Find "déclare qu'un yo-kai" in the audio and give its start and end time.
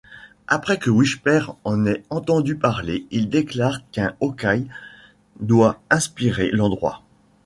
3.29-4.65